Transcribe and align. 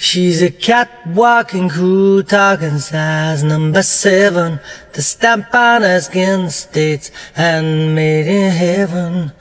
She's 0.00 0.42
a 0.42 0.50
cat 0.52 0.88
walking, 1.08 1.68
cool 1.68 2.22
talking 2.22 2.78
size 2.78 3.42
number 3.42 3.82
seven. 3.82 4.60
The 4.92 5.02
stamp 5.02 5.52
on 5.52 5.82
her 5.82 6.00
skin 6.00 6.50
states 6.50 7.10
handmade 7.34 8.28
in 8.28 8.52
heaven. 8.52 9.32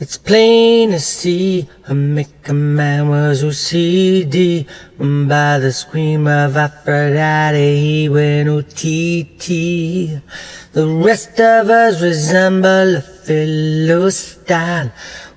It's 0.00 0.16
plain 0.16 0.90
to 0.90 0.98
see 0.98 1.68
her 1.84 1.94
make 1.94 2.48
a 2.48 2.52
man 2.52 3.08
was 3.08 3.44
OCD. 3.44 4.66
By 4.98 5.60
the 5.60 5.70
scream 5.70 6.26
of 6.26 6.56
Aphrodite 6.56 7.78
he 7.78 8.08
went 8.08 8.48
OTT. 8.48 9.46
The 10.72 10.88
rest 10.88 11.38
of 11.38 11.70
us 11.70 12.02
resemble 12.02 12.96
a 12.96 13.00
Philistine 13.00 14.90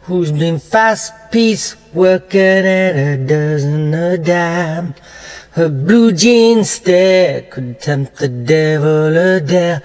who's 0.04 0.32
been 0.32 0.60
fast 0.60 1.14
piece 1.32 1.76
working 1.94 2.42
at 2.42 2.96
a 2.96 3.18
dozen 3.18 3.94
a 3.94 4.18
dime. 4.18 4.94
Her 5.52 5.70
blue 5.70 6.12
jeans 6.12 6.70
stare 6.72 7.44
could 7.44 7.80
tempt 7.80 8.18
the 8.18 8.28
devil 8.28 9.16
a 9.16 9.40
dare. 9.40 9.82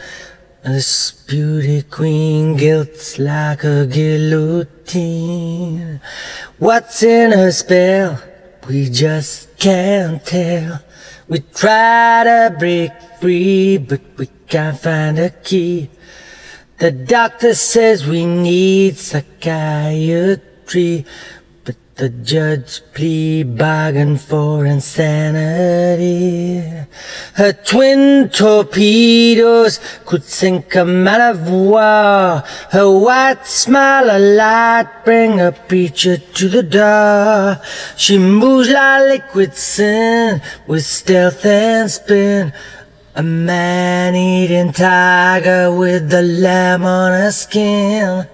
This 0.63 1.13
beauty 1.13 1.83
queen 1.83 2.57
guilt's 2.57 3.19
like 3.19 3.63
a 3.63 3.87
guillotine. 3.87 5.21
What's 6.59 7.03
in 7.03 7.31
her 7.33 7.53
spell? 7.53 8.21
We 8.69 8.91
just 8.91 9.57
can't 9.59 10.25
tell. 10.25 10.83
We 11.29 11.41
try 11.41 12.25
to 12.25 12.57
break 12.59 12.91
free, 13.21 13.79
but 13.79 14.01
we 14.17 14.27
can't 14.49 14.79
find 14.79 15.19
a 15.19 15.31
key. 15.31 15.91
The 16.79 16.93
doctor 16.93 17.57
says 17.57 18.07
we 18.07 18.25
need 18.25 18.99
psychiatry, 18.99 21.05
but 21.65 21.75
the 21.97 22.09
judge 22.09 22.83
plea 22.95 23.43
bargain 23.43 24.17
for 24.17 24.65
insanity. 24.65 26.63
Her 27.35 27.53
twin 27.53 28.29
torpedoes 28.29 29.81
could 30.07 30.23
sink 30.23 30.77
a 30.77 30.85
man 30.85 31.21
of 31.21 31.51
war. 31.51 32.45
Her 32.71 32.89
white 32.89 33.45
smile 33.45 34.17
a 34.17 34.21
light 34.21 35.05
bring 35.05 35.41
a 35.41 35.51
preacher 35.51 36.19
to 36.19 36.49
the 36.49 36.63
door. 36.63 37.61
She 37.97 38.19
moves 38.19 38.69
like 38.69 39.25
liquid 39.27 39.57
sin 39.57 40.41
with 40.69 40.85
stealth 40.85 41.45
and 41.45 41.91
spin. 41.91 42.53
A 43.19 43.23
man-eating 43.25 44.73
tiger 44.73 45.77
with 45.77 46.09
the 46.09 46.23
lamb 46.23 46.85
on 46.85 47.11
her 47.11 47.33
skin. 47.33 48.29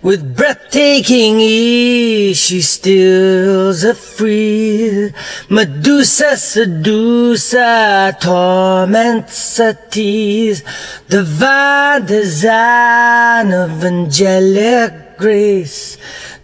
With 0.00 0.34
breathtaking 0.34 1.38
ease, 1.38 2.38
she 2.38 2.62
steals 2.62 3.84
a 3.84 3.92
free. 3.92 5.12
Medusa 5.50 6.38
seducer 6.38 8.16
torments 8.22 9.58
a 9.58 9.74
tease. 9.90 10.64
Divine 11.10 12.06
design 12.06 13.52
of 13.52 13.84
angelic 13.84 15.18
grace. 15.18 15.98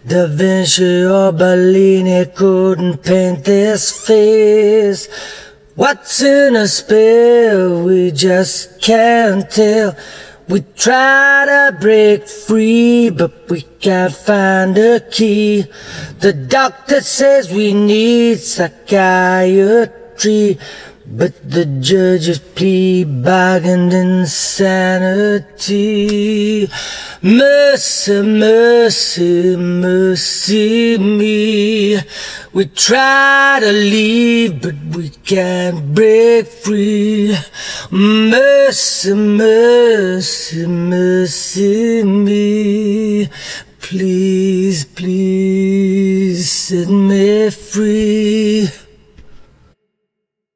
Da 0.05 0.27
Vinci 0.27 1.05
or 1.05 1.31
Bellini 1.31 2.27
couldn't 2.35 3.01
paint 3.01 3.43
this 3.45 4.05
face. 4.05 5.09
What's 5.79 6.19
in 6.21 6.57
a 6.57 6.67
spell? 6.67 7.85
We 7.85 8.11
just 8.11 8.81
can't 8.81 9.49
tell. 9.49 9.95
We 10.49 10.59
try 10.75 11.45
to 11.47 11.77
break 11.79 12.27
free, 12.27 13.09
but 13.09 13.49
we 13.49 13.61
can't 13.79 14.13
find 14.13 14.77
a 14.77 14.99
key. 14.99 15.63
The 16.19 16.33
doctor 16.33 16.99
says 16.99 17.49
we 17.49 17.73
need 17.73 18.39
psychiatry, 18.39 18.89
but 21.05 21.49
the 21.49 21.63
judge's 21.63 22.39
plea 22.39 23.05
bargained 23.05 23.93
insanity. 23.93 25.09
Mercy, 27.21 28.21
mercy, 28.21 29.55
mercy 29.55 30.97
me. 30.97 31.99
We 32.51 32.65
try 32.65 33.59
to 33.61 33.71
leave, 33.71 34.63
but 34.63 34.73
we 34.97 35.09
can't 35.09 35.93
break 35.93 36.47
free. 36.47 37.37
Mercy, 37.91 39.13
mercy, 39.13 40.65
mercy 40.65 42.03
me. 42.03 43.29
Please, 43.79 44.85
please 44.85 46.49
set 46.49 46.89
me 46.89 47.51
free. 47.51 48.38